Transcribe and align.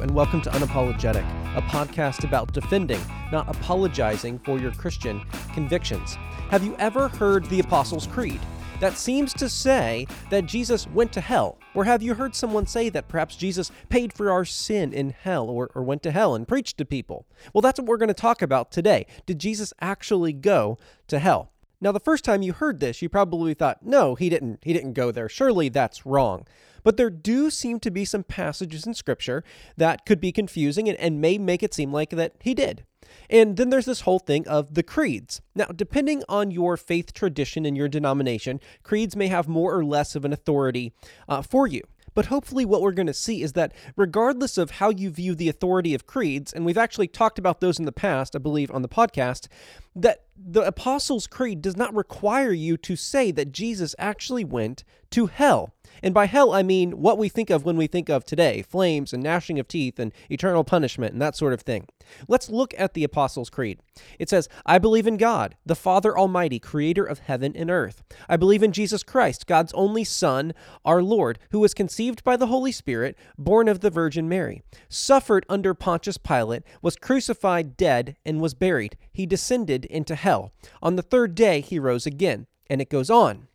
And 0.00 0.10
welcome 0.12 0.40
to 0.40 0.50
Unapologetic, 0.50 1.24
a 1.54 1.60
podcast 1.60 2.24
about 2.24 2.52
defending, 2.52 3.00
not 3.30 3.48
apologizing 3.48 4.38
for 4.38 4.58
your 4.58 4.72
Christian 4.72 5.20
convictions. 5.52 6.14
Have 6.48 6.64
you 6.64 6.74
ever 6.78 7.08
heard 7.08 7.44
the 7.46 7.60
Apostles' 7.60 8.06
Creed? 8.06 8.40
That 8.80 8.96
seems 8.96 9.34
to 9.34 9.50
say 9.50 10.06
that 10.30 10.46
Jesus 10.46 10.86
went 10.88 11.12
to 11.12 11.20
hell. 11.20 11.58
Or 11.74 11.84
have 11.84 12.02
you 12.02 12.14
heard 12.14 12.34
someone 12.34 12.66
say 12.66 12.88
that 12.88 13.08
perhaps 13.08 13.36
Jesus 13.36 13.70
paid 13.90 14.12
for 14.12 14.30
our 14.30 14.46
sin 14.46 14.92
in 14.94 15.10
hell 15.10 15.48
or, 15.48 15.70
or 15.74 15.82
went 15.82 16.02
to 16.04 16.10
hell 16.10 16.34
and 16.34 16.48
preached 16.48 16.78
to 16.78 16.84
people? 16.84 17.26
Well, 17.52 17.60
that's 17.62 17.78
what 17.78 17.86
we're 17.86 17.98
going 17.98 18.08
to 18.08 18.14
talk 18.14 18.40
about 18.40 18.72
today. 18.72 19.06
Did 19.26 19.38
Jesus 19.38 19.74
actually 19.80 20.32
go 20.32 20.78
to 21.08 21.18
hell? 21.18 21.52
Now, 21.82 21.92
the 21.92 22.00
first 22.00 22.24
time 22.24 22.42
you 22.42 22.54
heard 22.54 22.80
this, 22.80 23.02
you 23.02 23.08
probably 23.08 23.54
thought, 23.54 23.84
no, 23.84 24.14
he 24.14 24.30
didn't. 24.30 24.60
He 24.62 24.72
didn't 24.72 24.94
go 24.94 25.10
there. 25.10 25.28
Surely 25.28 25.68
that's 25.68 26.06
wrong. 26.06 26.46
But 26.82 26.96
there 26.96 27.10
do 27.10 27.50
seem 27.50 27.80
to 27.80 27.90
be 27.90 28.04
some 28.04 28.24
passages 28.24 28.86
in 28.86 28.94
Scripture 28.94 29.44
that 29.76 30.04
could 30.06 30.20
be 30.20 30.32
confusing 30.32 30.88
and, 30.88 30.98
and 30.98 31.20
may 31.20 31.38
make 31.38 31.62
it 31.62 31.74
seem 31.74 31.92
like 31.92 32.10
that 32.10 32.34
he 32.40 32.54
did. 32.54 32.84
And 33.28 33.56
then 33.56 33.70
there's 33.70 33.86
this 33.86 34.02
whole 34.02 34.18
thing 34.18 34.46
of 34.48 34.74
the 34.74 34.82
creeds. 34.82 35.40
Now, 35.54 35.66
depending 35.66 36.22
on 36.28 36.50
your 36.50 36.76
faith 36.76 37.12
tradition 37.12 37.66
and 37.66 37.76
your 37.76 37.88
denomination, 37.88 38.60
creeds 38.82 39.16
may 39.16 39.28
have 39.28 39.48
more 39.48 39.76
or 39.76 39.84
less 39.84 40.14
of 40.14 40.24
an 40.24 40.32
authority 40.32 40.92
uh, 41.28 41.42
for 41.42 41.66
you. 41.66 41.82
But 42.14 42.26
hopefully, 42.26 42.64
what 42.64 42.82
we're 42.82 42.92
going 42.92 43.06
to 43.06 43.14
see 43.14 43.42
is 43.42 43.54
that 43.54 43.72
regardless 43.96 44.58
of 44.58 44.72
how 44.72 44.90
you 44.90 45.10
view 45.10 45.34
the 45.34 45.48
authority 45.48 45.94
of 45.94 46.06
creeds, 46.06 46.52
and 46.52 46.64
we've 46.64 46.78
actually 46.78 47.08
talked 47.08 47.38
about 47.38 47.60
those 47.60 47.78
in 47.78 47.86
the 47.86 47.92
past, 47.92 48.36
I 48.36 48.38
believe, 48.38 48.70
on 48.70 48.82
the 48.82 48.88
podcast, 48.88 49.48
that 49.96 50.24
the 50.36 50.62
Apostles' 50.62 51.26
Creed 51.26 51.62
does 51.62 51.76
not 51.76 51.94
require 51.94 52.52
you 52.52 52.76
to 52.78 52.96
say 52.96 53.30
that 53.30 53.52
Jesus 53.52 53.94
actually 53.98 54.44
went 54.44 54.84
to 55.10 55.26
hell. 55.26 55.74
And 56.02 56.14
by 56.14 56.26
hell, 56.26 56.52
I 56.52 56.62
mean 56.62 56.92
what 56.92 57.18
we 57.18 57.28
think 57.28 57.50
of 57.50 57.64
when 57.64 57.76
we 57.76 57.86
think 57.86 58.08
of 58.08 58.24
today 58.24 58.62
flames 58.62 59.12
and 59.12 59.22
gnashing 59.22 59.58
of 59.58 59.68
teeth 59.68 59.98
and 59.98 60.12
eternal 60.30 60.64
punishment 60.64 61.12
and 61.12 61.22
that 61.22 61.36
sort 61.36 61.52
of 61.52 61.62
thing. 61.62 61.88
Let's 62.28 62.50
look 62.50 62.74
at 62.78 62.94
the 62.94 63.04
Apostles' 63.04 63.50
Creed. 63.50 63.80
It 64.18 64.28
says, 64.28 64.48
I 64.66 64.78
believe 64.78 65.06
in 65.06 65.16
God, 65.16 65.56
the 65.64 65.74
Father 65.74 66.16
Almighty, 66.16 66.58
creator 66.58 67.04
of 67.04 67.20
heaven 67.20 67.52
and 67.56 67.70
earth. 67.70 68.02
I 68.28 68.36
believe 68.36 68.62
in 68.62 68.72
Jesus 68.72 69.02
Christ, 69.02 69.46
God's 69.46 69.72
only 69.74 70.04
Son, 70.04 70.54
our 70.84 71.02
Lord, 71.02 71.38
who 71.50 71.60
was 71.60 71.74
conceived 71.74 72.24
by 72.24 72.36
the 72.36 72.46
Holy 72.46 72.72
Spirit, 72.72 73.16
born 73.38 73.68
of 73.68 73.80
the 73.80 73.90
Virgin 73.90 74.28
Mary, 74.28 74.62
suffered 74.88 75.46
under 75.48 75.74
Pontius 75.74 76.18
Pilate, 76.18 76.62
was 76.80 76.96
crucified, 76.96 77.76
dead, 77.76 78.16
and 78.24 78.40
was 78.40 78.54
buried. 78.54 78.96
He 79.12 79.26
descended 79.26 79.84
into 79.86 80.14
hell. 80.14 80.52
On 80.82 80.96
the 80.96 81.02
third 81.02 81.34
day, 81.34 81.60
he 81.60 81.78
rose 81.78 82.06
again. 82.06 82.46
And 82.70 82.80
it 82.80 82.88
goes 82.88 83.10
on. 83.10 83.48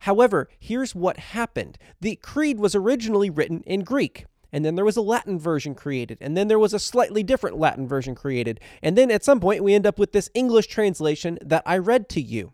However, 0.00 0.48
here's 0.58 0.94
what 0.94 1.18
happened 1.18 1.78
the 2.00 2.16
creed 2.16 2.58
was 2.58 2.74
originally 2.74 3.30
written 3.30 3.62
in 3.62 3.80
Greek. 3.84 4.26
And 4.52 4.64
then 4.64 4.74
there 4.76 4.84
was 4.84 4.96
a 4.96 5.02
Latin 5.02 5.38
version 5.38 5.74
created. 5.74 6.18
And 6.20 6.36
then 6.36 6.48
there 6.48 6.58
was 6.58 6.72
a 6.72 6.78
slightly 6.78 7.22
different 7.22 7.58
Latin 7.58 7.86
version 7.86 8.14
created. 8.14 8.60
And 8.82 8.96
then 8.96 9.10
at 9.10 9.24
some 9.24 9.40
point, 9.40 9.64
we 9.64 9.74
end 9.74 9.86
up 9.86 9.98
with 9.98 10.12
this 10.12 10.30
English 10.34 10.68
translation 10.68 11.38
that 11.42 11.62
I 11.66 11.76
read 11.78 12.08
to 12.10 12.20
you. 12.20 12.52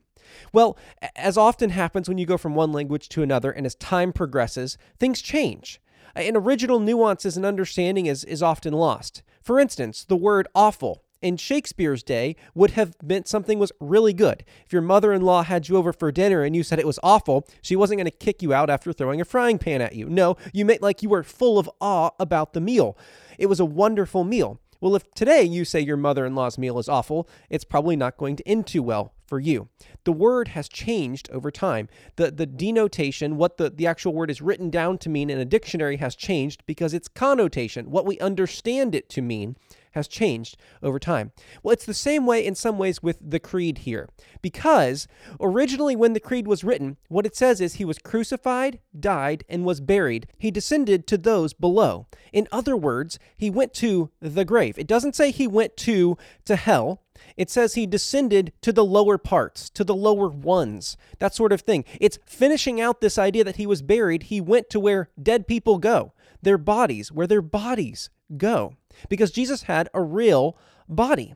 Well, 0.52 0.76
as 1.14 1.36
often 1.36 1.70
happens 1.70 2.08
when 2.08 2.18
you 2.18 2.26
go 2.26 2.38
from 2.38 2.54
one 2.54 2.72
language 2.72 3.08
to 3.10 3.22
another 3.22 3.50
and 3.50 3.66
as 3.66 3.74
time 3.74 4.12
progresses, 4.12 4.78
things 4.98 5.20
change. 5.20 5.80
An 6.14 6.36
original 6.36 6.80
nuances 6.80 7.36
and 7.36 7.46
understanding 7.46 8.06
is, 8.06 8.24
is 8.24 8.42
often 8.42 8.72
lost. 8.72 9.22
For 9.42 9.58
instance, 9.58 10.04
the 10.04 10.16
word 10.16 10.48
awful 10.54 11.04
in 11.22 11.36
Shakespeare's 11.36 12.02
day 12.02 12.36
would 12.54 12.72
have 12.72 12.94
meant 13.02 13.28
something 13.28 13.58
was 13.58 13.72
really 13.80 14.12
good. 14.12 14.44
If 14.66 14.72
your 14.72 14.82
mother 14.82 15.12
in 15.12 15.22
law 15.22 15.42
had 15.42 15.68
you 15.68 15.76
over 15.76 15.92
for 15.92 16.12
dinner 16.12 16.42
and 16.42 16.54
you 16.54 16.62
said 16.62 16.78
it 16.78 16.86
was 16.86 16.98
awful, 17.02 17.46
she 17.62 17.76
wasn't 17.76 17.98
going 17.98 18.10
to 18.10 18.10
kick 18.10 18.42
you 18.42 18.52
out 18.52 18.70
after 18.70 18.92
throwing 18.92 19.20
a 19.20 19.24
frying 19.24 19.58
pan 19.58 19.80
at 19.80 19.94
you. 19.94 20.08
No, 20.08 20.36
you 20.52 20.64
meant 20.64 20.82
like 20.82 21.02
you 21.02 21.08
were 21.08 21.22
full 21.22 21.58
of 21.58 21.70
awe 21.80 22.10
about 22.18 22.52
the 22.52 22.60
meal. 22.60 22.96
It 23.38 23.46
was 23.46 23.60
a 23.60 23.64
wonderful 23.64 24.24
meal. 24.24 24.60
Well, 24.80 24.96
if 24.96 25.08
today 25.14 25.44
you 25.44 25.64
say 25.64 25.78
your 25.78 25.96
mother 25.96 26.26
in 26.26 26.34
law's 26.34 26.58
meal 26.58 26.76
is 26.80 26.88
awful, 26.88 27.28
it's 27.48 27.62
probably 27.62 27.94
not 27.94 28.16
going 28.16 28.34
to 28.34 28.48
end 28.48 28.66
too 28.66 28.82
well 28.82 29.14
for 29.28 29.38
you. 29.38 29.68
The 30.02 30.12
word 30.12 30.48
has 30.48 30.68
changed 30.68 31.30
over 31.30 31.52
time. 31.52 31.88
The, 32.16 32.32
the 32.32 32.46
denotation, 32.46 33.36
what 33.36 33.58
the, 33.58 33.70
the 33.70 33.86
actual 33.86 34.12
word 34.12 34.28
is 34.28 34.42
written 34.42 34.70
down 34.70 34.98
to 34.98 35.08
mean 35.08 35.30
in 35.30 35.38
a 35.38 35.44
dictionary, 35.44 35.98
has 35.98 36.16
changed 36.16 36.64
because 36.66 36.92
its 36.94 37.06
connotation, 37.06 37.92
what 37.92 38.04
we 38.04 38.18
understand 38.18 38.96
it 38.96 39.08
to 39.10 39.22
mean, 39.22 39.56
has 39.92 40.08
changed 40.08 40.56
over 40.82 40.98
time. 40.98 41.32
Well, 41.62 41.72
it's 41.72 41.86
the 41.86 41.94
same 41.94 42.26
way 42.26 42.44
in 42.44 42.54
some 42.54 42.78
ways 42.78 43.02
with 43.02 43.18
the 43.20 43.40
creed 43.40 43.78
here, 43.78 44.08
because 44.40 45.06
originally 45.40 45.96
when 45.96 46.12
the 46.12 46.20
creed 46.20 46.46
was 46.46 46.64
written, 46.64 46.96
what 47.08 47.26
it 47.26 47.36
says 47.36 47.60
is 47.60 47.74
he 47.74 47.84
was 47.84 47.98
crucified, 47.98 48.80
died, 48.98 49.44
and 49.48 49.64
was 49.64 49.80
buried. 49.80 50.26
He 50.38 50.50
descended 50.50 51.06
to 51.06 51.18
those 51.18 51.52
below. 51.52 52.06
In 52.32 52.48
other 52.50 52.76
words, 52.76 53.18
he 53.36 53.50
went 53.50 53.74
to 53.74 54.10
the 54.20 54.44
grave. 54.44 54.78
It 54.78 54.86
doesn't 54.86 55.16
say 55.16 55.30
he 55.30 55.46
went 55.46 55.76
to 55.78 56.16
to 56.44 56.56
hell. 56.56 57.02
It 57.36 57.50
says 57.50 57.74
he 57.74 57.86
descended 57.86 58.52
to 58.62 58.72
the 58.72 58.84
lower 58.84 59.18
parts, 59.18 59.70
to 59.70 59.84
the 59.84 59.94
lower 59.94 60.28
ones, 60.28 60.96
that 61.18 61.34
sort 61.34 61.52
of 61.52 61.60
thing. 61.60 61.84
It's 62.00 62.18
finishing 62.26 62.80
out 62.80 63.00
this 63.00 63.18
idea 63.18 63.44
that 63.44 63.56
he 63.56 63.66
was 63.66 63.82
buried. 63.82 64.24
He 64.24 64.40
went 64.40 64.70
to 64.70 64.80
where 64.80 65.10
dead 65.22 65.46
people 65.46 65.78
go, 65.78 66.12
their 66.40 66.58
bodies, 66.58 67.12
where 67.12 67.26
their 67.26 67.42
bodies 67.42 68.10
go 68.36 68.74
because 69.08 69.30
Jesus 69.30 69.62
had 69.62 69.88
a 69.94 70.02
real 70.02 70.56
body. 70.88 71.34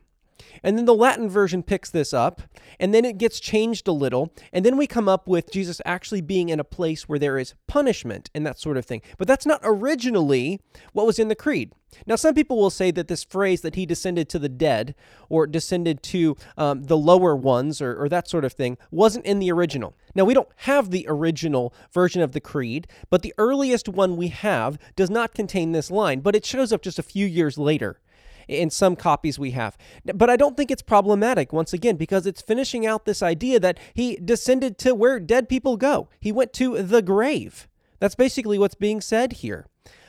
And 0.63 0.77
then 0.77 0.85
the 0.85 0.95
Latin 0.95 1.29
version 1.29 1.63
picks 1.63 1.91
this 1.91 2.13
up, 2.13 2.43
and 2.79 2.95
then 2.95 3.05
it 3.05 3.19
gets 3.19 3.41
changed 3.41 3.89
a 3.89 3.93
little, 3.93 4.33
and 4.53 4.65
then 4.65 4.77
we 4.77 4.87
come 4.87 5.09
up 5.09 5.27
with 5.29 5.51
Jesus 5.51 5.81
actually 5.85 6.21
being 6.21 6.49
in 6.49 6.61
a 6.61 6.65
place 6.65 7.09
where 7.09 7.19
there 7.19 7.39
is 7.39 7.55
punishment 7.67 8.31
and 8.35 8.47
that 8.47 8.59
sort 8.59 8.77
of 8.77 8.85
thing. 8.85 9.03
But 9.19 9.29
that's 9.29 9.47
not 9.47 9.61
originally 9.63 10.61
what 10.93 11.07
was 11.07 11.19
in 11.19 11.29
the 11.29 11.35
creed. 11.35 11.73
Now, 12.07 12.17
some 12.17 12.35
people 12.35 12.59
will 12.59 12.71
say 12.71 12.91
that 12.91 13.09
this 13.09 13.25
phrase 13.25 13.63
that 13.63 13.75
he 13.75 13.87
descended 13.87 14.29
to 14.29 14.39
the 14.39 14.49
dead 14.49 14.95
or 15.29 15.47
descended 15.47 16.03
to 16.05 16.37
um, 16.59 16.85
the 16.85 16.97
lower 16.97 17.35
ones 17.35 17.81
or, 17.81 18.01
or 18.01 18.09
that 18.09 18.29
sort 18.29 18.45
of 18.45 18.53
thing 18.53 18.77
wasn't 18.91 19.25
in 19.25 19.39
the 19.39 19.51
original. 19.51 19.95
Now, 20.15 20.25
we 20.25 20.35
don't 20.35 20.49
have 20.57 20.91
the 20.91 21.07
original 21.09 21.73
version 21.93 22.23
of 22.23 22.33
the 22.33 22.41
creed, 22.41 22.87
but 23.09 23.23
the 23.23 23.35
earliest 23.39 23.89
one 23.89 24.17
we 24.17 24.29
have 24.29 24.79
does 24.95 25.11
not 25.11 25.35
contain 25.35 25.73
this 25.73 25.91
line, 25.91 26.21
but 26.21 26.37
it 26.37 26.45
shows 26.45 26.73
up 26.73 26.83
just 26.83 26.99
a 26.99 27.05
few 27.05 27.27
years 27.27 27.57
later 27.57 28.01
in 28.49 28.71
some 28.71 28.97
copies 28.97 29.39
we 29.39 29.53
have. 29.53 29.77
But 30.15 30.31
I 30.31 30.37
don't 30.37 30.57
think 30.57 30.71
it's 30.71 30.83
problematic, 30.83 31.53
once 31.53 31.73
again, 31.73 31.97
because 31.97 32.27
it's 32.27 32.43
finishing 32.43 32.87
out 32.87 33.05
this 33.05 33.23
idea 33.23 33.61
that 33.61 33.79
he 33.95 34.17
descended 34.17 34.79
to 34.79 34.95
where 34.95 35.21
dead 35.21 35.49
people 35.49 35.77
go. 35.77 36.09
He 36.21 36.33
went 36.33 36.53
to 36.55 36.83
the 36.83 37.03
grave. 37.03 37.69
That's 37.99 38.15
basically 38.15 38.59
what's 38.59 38.75
being 38.75 39.01
said 39.01 39.35
here. 39.35 39.67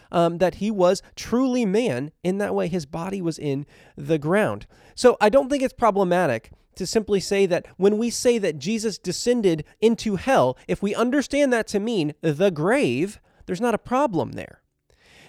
Um, 0.09 0.38
that 0.38 0.56
he 0.56 0.72
was 0.72 1.02
truly 1.18 1.66
man 1.66 2.12
in 2.24 2.38
that 2.38 2.56
way. 2.56 2.70
His 2.70 2.86
body 2.86 3.22
was 3.22 3.38
in 3.38 3.66
the 3.98 4.18
ground. 4.18 4.66
So 4.96 5.18
I 5.19 5.28
don't 5.28 5.50
think 5.50 5.62
it's 5.62 5.74
problematic 5.74 6.52
to 6.75 6.88
simply 6.88 7.19
say 7.19 7.46
that 7.48 7.66
when 7.75 7.98
we 7.98 8.09
say 8.09 8.38
that 8.38 8.58
Jesus 8.58 8.98
descended 8.98 9.66
into 9.81 10.16
hell, 10.16 10.58
if 10.66 10.81
we 10.81 10.96
understand 10.96 11.52
that 11.52 11.68
to 11.68 11.80
mean 11.81 12.14
the 12.22 12.52
grave, 12.52 13.19
there's 13.48 13.59
not 13.59 13.74
a 13.74 13.80
problem 13.80 14.31
there. 14.34 14.62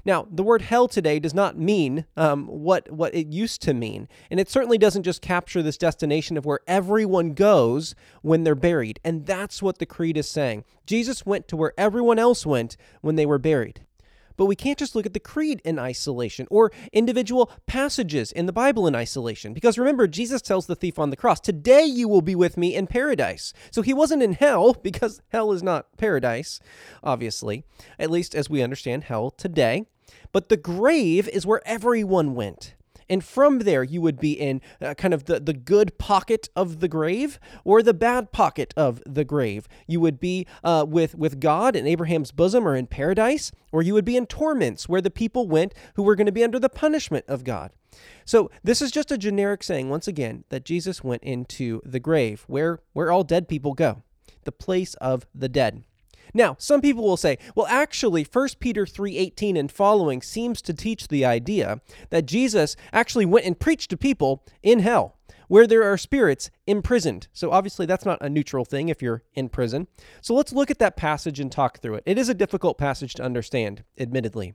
Now, 0.08 0.26
the 0.30 0.42
word 0.42 0.62
hell 0.62 0.88
today 0.88 1.18
does 1.20 1.34
not 1.34 1.58
mean 1.58 2.06
um, 2.16 2.46
what, 2.46 2.90
what 2.90 3.14
it 3.14 3.26
used 3.26 3.60
to 3.62 3.74
mean. 3.74 4.08
And 4.30 4.40
it 4.40 4.48
certainly 4.48 4.78
doesn't 4.78 5.02
just 5.02 5.20
capture 5.20 5.62
this 5.62 5.76
destination 5.76 6.38
of 6.38 6.46
where 6.46 6.60
everyone 6.66 7.34
goes 7.34 7.94
when 8.22 8.42
they're 8.42 8.54
buried. 8.54 9.00
And 9.04 9.26
that's 9.26 9.62
what 9.62 9.76
the 9.76 9.84
creed 9.84 10.16
is 10.16 10.26
saying. 10.26 10.64
Jesus 10.86 11.26
went 11.26 11.46
to 11.48 11.58
where 11.58 11.74
everyone 11.76 12.18
else 12.18 12.46
went 12.46 12.78
when 13.02 13.16
they 13.16 13.26
were 13.26 13.38
buried. 13.38 13.82
But 14.38 14.46
we 14.46 14.56
can't 14.56 14.78
just 14.78 14.94
look 14.94 15.04
at 15.04 15.12
the 15.12 15.20
creed 15.20 15.60
in 15.64 15.78
isolation 15.78 16.46
or 16.50 16.72
individual 16.92 17.50
passages 17.66 18.32
in 18.32 18.46
the 18.46 18.52
Bible 18.52 18.86
in 18.86 18.94
isolation. 18.94 19.52
Because 19.52 19.76
remember, 19.76 20.06
Jesus 20.06 20.40
tells 20.40 20.66
the 20.66 20.76
thief 20.76 20.98
on 20.98 21.10
the 21.10 21.16
cross, 21.16 21.40
Today 21.40 21.84
you 21.84 22.08
will 22.08 22.22
be 22.22 22.34
with 22.34 22.56
me 22.56 22.74
in 22.74 22.86
paradise. 22.86 23.52
So 23.70 23.82
he 23.82 23.92
wasn't 23.92 24.22
in 24.22 24.32
hell 24.32 24.72
because 24.82 25.20
hell 25.28 25.52
is 25.52 25.62
not 25.62 25.94
paradise, 25.98 26.60
obviously, 27.02 27.64
at 27.98 28.10
least 28.10 28.34
as 28.34 28.48
we 28.48 28.62
understand 28.62 29.04
hell 29.04 29.30
today. 29.30 29.84
But 30.32 30.48
the 30.48 30.56
grave 30.56 31.28
is 31.28 31.44
where 31.44 31.66
everyone 31.66 32.34
went. 32.34 32.74
And 33.10 33.24
from 33.24 33.60
there, 33.60 33.82
you 33.82 34.00
would 34.00 34.20
be 34.20 34.32
in 34.32 34.60
uh, 34.80 34.94
kind 34.94 35.14
of 35.14 35.24
the, 35.24 35.40
the 35.40 35.52
good 35.52 35.98
pocket 35.98 36.48
of 36.54 36.80
the 36.80 36.88
grave 36.88 37.38
or 37.64 37.82
the 37.82 37.94
bad 37.94 38.32
pocket 38.32 38.74
of 38.76 39.02
the 39.06 39.24
grave. 39.24 39.66
You 39.86 40.00
would 40.00 40.20
be 40.20 40.46
uh, 40.62 40.84
with, 40.88 41.14
with 41.14 41.40
God 41.40 41.74
in 41.74 41.86
Abraham's 41.86 42.32
bosom 42.32 42.66
or 42.66 42.76
in 42.76 42.86
paradise, 42.86 43.50
or 43.72 43.82
you 43.82 43.94
would 43.94 44.04
be 44.04 44.16
in 44.16 44.26
torments 44.26 44.88
where 44.88 45.00
the 45.00 45.10
people 45.10 45.48
went 45.48 45.74
who 45.94 46.02
were 46.02 46.16
going 46.16 46.26
to 46.26 46.32
be 46.32 46.44
under 46.44 46.58
the 46.58 46.68
punishment 46.68 47.24
of 47.28 47.44
God. 47.44 47.72
So 48.24 48.50
this 48.62 48.82
is 48.82 48.90
just 48.90 49.10
a 49.10 49.18
generic 49.18 49.62
saying, 49.62 49.88
once 49.88 50.06
again, 50.06 50.44
that 50.50 50.64
Jesus 50.64 51.02
went 51.02 51.22
into 51.22 51.80
the 51.84 52.00
grave 52.00 52.44
where, 52.46 52.80
where 52.92 53.10
all 53.10 53.24
dead 53.24 53.48
people 53.48 53.74
go, 53.74 54.02
the 54.44 54.52
place 54.52 54.94
of 54.94 55.26
the 55.34 55.48
dead. 55.48 55.84
Now, 56.34 56.56
some 56.58 56.80
people 56.80 57.04
will 57.04 57.16
say, 57.16 57.38
well, 57.54 57.66
actually, 57.66 58.24
1 58.24 58.48
Peter 58.60 58.84
3:18 58.84 59.56
and 59.56 59.70
following 59.70 60.22
seems 60.22 60.62
to 60.62 60.74
teach 60.74 61.08
the 61.08 61.24
idea 61.24 61.80
that 62.10 62.26
Jesus 62.26 62.76
actually 62.92 63.26
went 63.26 63.46
and 63.46 63.58
preached 63.58 63.90
to 63.90 63.96
people 63.96 64.44
in 64.62 64.80
hell 64.80 65.18
where 65.48 65.66
there 65.66 65.82
are 65.82 65.98
spirits 65.98 66.50
imprisoned. 66.66 67.26
So 67.32 67.50
obviously 67.50 67.86
that's 67.86 68.04
not 68.04 68.18
a 68.20 68.28
neutral 68.28 68.64
thing 68.64 68.88
if 68.88 69.02
you're 69.02 69.22
in 69.34 69.48
prison. 69.48 69.88
So 70.20 70.34
let's 70.34 70.52
look 70.52 70.70
at 70.70 70.78
that 70.78 70.96
passage 70.96 71.40
and 71.40 71.50
talk 71.50 71.80
through 71.80 71.94
it. 71.94 72.04
It 72.06 72.18
is 72.18 72.28
a 72.28 72.34
difficult 72.34 72.78
passage 72.78 73.14
to 73.14 73.22
understand, 73.22 73.82
admittedly. 73.98 74.54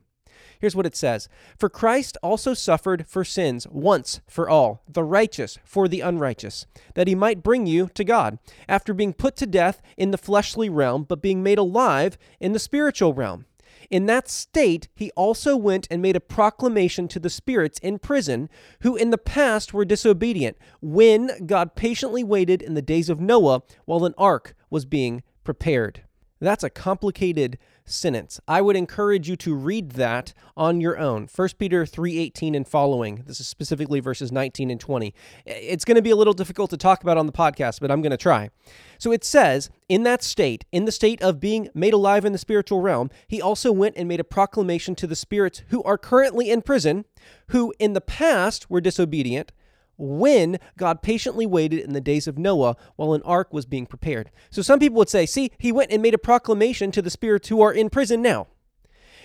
Here's 0.60 0.76
what 0.76 0.86
it 0.86 0.96
says 0.96 1.28
For 1.58 1.68
Christ 1.68 2.16
also 2.22 2.54
suffered 2.54 3.06
for 3.06 3.24
sins 3.24 3.66
once 3.68 4.20
for 4.26 4.48
all, 4.48 4.82
the 4.88 5.04
righteous 5.04 5.58
for 5.64 5.88
the 5.88 6.00
unrighteous, 6.00 6.66
that 6.94 7.08
he 7.08 7.14
might 7.14 7.42
bring 7.42 7.66
you 7.66 7.90
to 7.94 8.04
God, 8.04 8.38
after 8.68 8.94
being 8.94 9.12
put 9.12 9.36
to 9.36 9.46
death 9.46 9.82
in 9.96 10.10
the 10.10 10.18
fleshly 10.18 10.68
realm, 10.68 11.04
but 11.04 11.22
being 11.22 11.42
made 11.42 11.58
alive 11.58 12.16
in 12.40 12.52
the 12.52 12.58
spiritual 12.58 13.14
realm. 13.14 13.46
In 13.90 14.06
that 14.06 14.28
state, 14.28 14.88
he 14.94 15.10
also 15.12 15.56
went 15.56 15.86
and 15.90 16.00
made 16.00 16.16
a 16.16 16.20
proclamation 16.20 17.08
to 17.08 17.20
the 17.20 17.30
spirits 17.30 17.78
in 17.80 17.98
prison, 17.98 18.48
who 18.80 18.96
in 18.96 19.10
the 19.10 19.18
past 19.18 19.74
were 19.74 19.84
disobedient, 19.84 20.56
when 20.80 21.46
God 21.46 21.74
patiently 21.74 22.24
waited 22.24 22.62
in 22.62 22.74
the 22.74 22.82
days 22.82 23.08
of 23.08 23.20
Noah 23.20 23.62
while 23.84 24.04
an 24.04 24.14
ark 24.16 24.54
was 24.70 24.84
being 24.84 25.22
prepared. 25.44 26.02
That's 26.44 26.64
a 26.64 26.70
complicated 26.70 27.58
sentence. 27.84 28.40
I 28.46 28.60
would 28.60 28.76
encourage 28.76 29.28
you 29.28 29.36
to 29.36 29.54
read 29.54 29.92
that 29.92 30.32
on 30.56 30.80
your 30.80 30.98
own. 30.98 31.28
1 31.34 31.48
Peter 31.58 31.84
3:18 31.84 32.54
and 32.54 32.66
following. 32.66 33.24
This 33.26 33.40
is 33.40 33.48
specifically 33.48 34.00
verses 34.00 34.30
19 34.30 34.70
and 34.70 34.80
20. 34.80 35.14
It's 35.46 35.84
going 35.84 35.96
to 35.96 36.02
be 36.02 36.10
a 36.10 36.16
little 36.16 36.32
difficult 36.32 36.70
to 36.70 36.76
talk 36.76 37.02
about 37.02 37.18
on 37.18 37.26
the 37.26 37.32
podcast, 37.32 37.80
but 37.80 37.90
I'm 37.90 38.02
going 38.02 38.10
to 38.10 38.16
try. 38.16 38.50
So 38.98 39.12
it 39.12 39.24
says, 39.24 39.70
in 39.88 40.02
that 40.04 40.22
state, 40.22 40.64
in 40.72 40.84
the 40.84 40.92
state 40.92 41.22
of 41.22 41.40
being 41.40 41.68
made 41.74 41.94
alive 41.94 42.24
in 42.24 42.32
the 42.32 42.38
spiritual 42.38 42.80
realm, 42.80 43.10
he 43.28 43.42
also 43.42 43.72
went 43.72 43.96
and 43.96 44.08
made 44.08 44.20
a 44.20 44.24
proclamation 44.24 44.94
to 44.96 45.06
the 45.06 45.16
spirits 45.16 45.62
who 45.68 45.82
are 45.82 45.98
currently 45.98 46.50
in 46.50 46.62
prison, 46.62 47.04
who 47.48 47.74
in 47.78 47.92
the 47.92 48.00
past 48.00 48.70
were 48.70 48.80
disobedient 48.80 49.52
when 49.96 50.58
God 50.76 51.02
patiently 51.02 51.46
waited 51.46 51.80
in 51.80 51.92
the 51.92 52.00
days 52.00 52.26
of 52.26 52.38
Noah 52.38 52.76
while 52.96 53.12
an 53.12 53.22
ark 53.22 53.52
was 53.52 53.66
being 53.66 53.86
prepared. 53.86 54.30
So 54.50 54.62
some 54.62 54.78
people 54.78 54.98
would 54.98 55.08
say, 55.08 55.26
see, 55.26 55.50
he 55.58 55.72
went 55.72 55.90
and 55.90 56.02
made 56.02 56.14
a 56.14 56.18
proclamation 56.18 56.90
to 56.92 57.02
the 57.02 57.10
spirits 57.10 57.48
who 57.48 57.60
are 57.60 57.72
in 57.72 57.90
prison 57.90 58.22
now. 58.22 58.48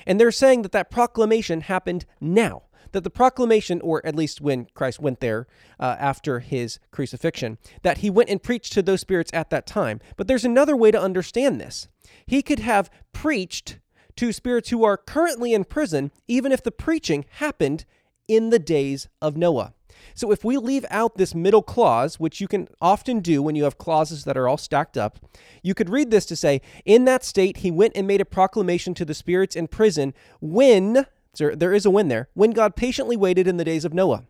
And 0.05 0.19
they're 0.19 0.31
saying 0.31 0.61
that 0.63 0.71
that 0.71 0.91
proclamation 0.91 1.61
happened 1.61 2.05
now. 2.19 2.63
That 2.91 3.03
the 3.03 3.11
proclamation, 3.11 3.81
or 3.81 4.03
at 4.03 4.15
least 4.15 4.41
when 4.41 4.65
Christ 4.73 4.99
went 4.99 5.19
there 5.19 5.45
uh, 5.79 5.95
after 5.99 6.39
his 6.39 6.79
crucifixion, 6.89 7.59
that 7.83 7.99
he 7.99 8.09
went 8.09 8.29
and 8.29 8.41
preached 8.41 8.73
to 8.73 8.81
those 8.81 9.01
spirits 9.01 9.29
at 9.31 9.51
that 9.51 9.67
time. 9.67 9.99
But 10.17 10.27
there's 10.27 10.45
another 10.45 10.75
way 10.75 10.89
to 10.89 10.99
understand 10.99 11.61
this. 11.61 11.87
He 12.25 12.41
could 12.41 12.59
have 12.59 12.89
preached 13.13 13.77
to 14.15 14.33
spirits 14.33 14.69
who 14.69 14.83
are 14.83 14.97
currently 14.97 15.53
in 15.53 15.65
prison, 15.65 16.11
even 16.27 16.51
if 16.51 16.63
the 16.63 16.71
preaching 16.71 17.25
happened 17.33 17.85
in 18.27 18.49
the 18.49 18.59
days 18.59 19.07
of 19.21 19.37
Noah. 19.37 19.73
So 20.13 20.31
if 20.31 20.43
we 20.43 20.57
leave 20.57 20.85
out 20.89 21.17
this 21.17 21.35
middle 21.35 21.61
clause, 21.61 22.19
which 22.19 22.41
you 22.41 22.47
can 22.47 22.67
often 22.81 23.19
do 23.19 23.41
when 23.41 23.55
you 23.55 23.63
have 23.63 23.77
clauses 23.77 24.23
that 24.25 24.37
are 24.37 24.47
all 24.47 24.57
stacked 24.57 24.97
up, 24.97 25.19
you 25.63 25.73
could 25.73 25.89
read 25.89 26.11
this 26.11 26.25
to 26.27 26.35
say, 26.35 26.61
In 26.85 27.05
that 27.05 27.23
state, 27.23 27.57
he 27.57 27.71
went 27.71 27.93
and 27.95 28.07
made 28.07 28.21
a 28.21 28.25
proclamation 28.25 28.93
to 28.95 29.05
the 29.05 29.13
spirits 29.13 29.55
in 29.55 29.67
prison 29.67 30.13
when, 30.39 31.05
there 31.37 31.73
is 31.73 31.85
a 31.85 31.89
when 31.89 32.07
there, 32.07 32.29
when 32.33 32.51
God 32.51 32.75
patiently 32.75 33.17
waited 33.17 33.47
in 33.47 33.57
the 33.57 33.65
days 33.65 33.85
of 33.85 33.93
Noah. 33.93 34.23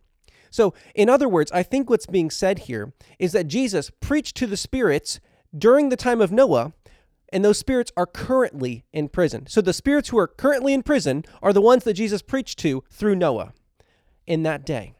So, 0.52 0.74
in 0.96 1.10
other 1.10 1.30
words, 1.30 1.52
I 1.52 1.64
think 1.64 1.90
what's 1.90 2.08
being 2.08 2.30
said 2.30 2.60
here 2.60 2.94
is 3.20 3.32
that 3.34 3.48
Jesus 3.48 3.92
preached 4.00 4.36
to 4.38 4.48
the 4.48 4.58
spirits 4.58 5.20
during 5.56 5.90
the 5.90 5.96
time 5.96 6.22
of 6.22 6.32
Noah, 6.32 6.74
and 7.32 7.46
those 7.46 7.60
spirits 7.60 7.92
are 7.96 8.08
currently 8.08 8.84
in 8.92 9.10
prison. 9.10 9.46
So, 9.48 9.62
the 9.62 9.74
spirits 9.74 10.10
who 10.10 10.18
are 10.18 10.28
currently 10.28 10.74
in 10.74 10.84
prison 10.84 11.24
are 11.42 11.54
the 11.54 11.62
ones 11.62 11.84
that 11.84 11.94
Jesus 11.94 12.22
preached 12.22 12.58
to 12.60 12.84
through 12.90 13.16
Noah 13.16 13.54
in 14.26 14.44
that 14.44 14.66
day. 14.66 14.96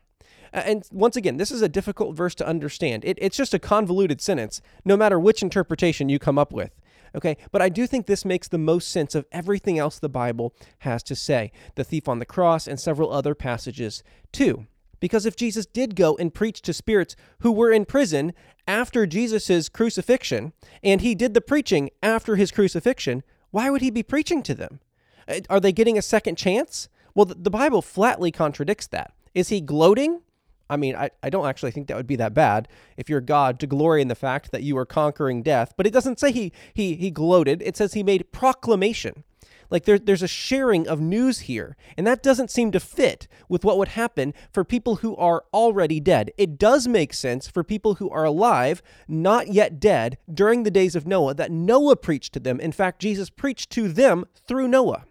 And 0.52 0.84
once 0.92 1.16
again, 1.16 1.38
this 1.38 1.52
is 1.52 1.62
a 1.62 1.70
difficult 1.70 2.16
verse 2.16 2.36
to 2.36 2.48
understand. 2.48 3.06
It, 3.06 3.18
it's 3.22 3.38
just 3.38 3.54
a 3.54 3.60
convoluted 3.60 4.22
sentence, 4.22 4.62
no 4.84 4.98
matter 4.98 5.20
which 5.20 5.42
interpretation 5.42 6.10
you 6.10 6.20
come 6.20 6.38
up 6.38 6.52
with. 6.52 6.72
Okay, 7.16 7.38
but 7.52 7.62
I 7.62 7.70
do 7.70 7.88
think 7.88 8.06
this 8.06 8.24
makes 8.24 8.48
the 8.48 8.58
most 8.58 8.90
sense 8.90 9.16
of 9.16 9.26
everything 9.32 9.80
else 9.80 9.98
the 9.98 10.10
Bible 10.10 10.54
has 10.80 11.02
to 11.04 11.16
say 11.16 11.52
the 11.76 11.84
thief 11.84 12.08
on 12.08 12.20
the 12.20 12.26
cross 12.26 12.68
and 12.68 12.80
several 12.80 13.12
other 13.12 13.34
passages 13.34 14.04
too. 14.32 14.68
Because 15.00 15.26
if 15.26 15.36
Jesus 15.36 15.66
did 15.66 15.96
go 15.96 16.16
and 16.18 16.34
preach 16.34 16.62
to 16.62 16.74
spirits 16.74 17.16
who 17.40 17.52
were 17.52 17.72
in 17.72 17.86
prison 17.86 18.34
after 18.68 19.08
Jesus' 19.08 19.70
crucifixion, 19.70 20.54
and 20.84 21.02
he 21.02 21.16
did 21.16 21.34
the 21.34 21.42
preaching 21.42 21.90
after 22.04 22.36
his 22.36 22.52
crucifixion, 22.52 23.24
why 23.52 23.70
would 23.70 23.82
he 23.82 23.90
be 23.90 24.04
preaching 24.04 24.44
to 24.44 24.54
them? 24.54 24.80
Uh, 25.28 25.40
are 25.50 25.60
they 25.60 25.72
getting 25.72 25.98
a 25.98 26.04
second 26.04 26.38
chance? 26.38 26.90
Well, 27.16 27.26
the 27.26 27.50
Bible 27.50 27.82
flatly 27.82 28.32
contradicts 28.32 28.88
that. 28.88 29.14
Is 29.34 29.50
he 29.50 29.62
gloating? 29.62 30.22
I 30.70 30.78
mean, 30.78 30.96
I, 30.96 31.10
I 31.24 31.30
don't 31.30 31.48
actually 31.48 31.72
think 31.72 31.88
that 31.88 31.98
would 31.98 32.08
be 32.08 32.16
that 32.18 32.34
bad 32.34 32.68
if 32.96 33.10
you're 33.10 33.22
God 33.22 33.60
to 33.60 33.68
glory 33.68 34.02
in 34.02 34.08
the 34.08 34.16
fact 34.16 34.52
that 34.52 34.64
you 34.64 34.78
are 34.78 34.86
conquering 34.86 35.42
death. 35.42 35.74
But 35.76 35.88
it 35.88 35.94
doesn't 35.94 36.20
say 36.20 36.32
he 36.32 36.52
he 36.74 36.96
he 36.96 37.12
gloated. 37.12 37.62
It 37.62 37.76
says 37.76 37.94
he 37.94 38.04
made 38.04 38.32
proclamation. 38.32 39.24
Like 39.72 39.86
there, 39.86 40.00
there's 40.00 40.24
a 40.24 40.28
sharing 40.28 40.88
of 40.88 41.00
news 41.00 41.42
here, 41.42 41.78
and 41.96 42.06
that 42.08 42.24
doesn't 42.24 42.50
seem 42.50 42.72
to 42.72 42.80
fit 42.80 43.28
with 43.48 43.64
what 43.64 43.78
would 43.78 43.90
happen 43.90 44.34
for 44.52 44.64
people 44.64 44.98
who 44.98 45.16
are 45.16 45.44
already 45.54 46.00
dead. 46.00 46.32
It 46.38 46.58
does 46.58 46.88
make 46.88 47.14
sense 47.14 47.48
for 47.48 47.64
people 47.64 47.96
who 47.96 48.10
are 48.10 48.24
alive, 48.24 48.82
not 49.08 49.50
yet 49.50 49.80
dead, 49.80 50.18
during 50.32 50.64
the 50.64 50.72
days 50.72 50.96
of 50.96 51.06
Noah, 51.06 51.36
that 51.36 51.52
Noah 51.52 51.96
preached 51.96 52.34
to 52.34 52.40
them. 52.40 52.60
In 52.60 52.72
fact, 52.72 53.00
Jesus 53.00 53.30
preached 53.30 53.70
to 53.72 53.88
them 53.88 54.26
through 54.48 54.68
Noah. 54.68 55.06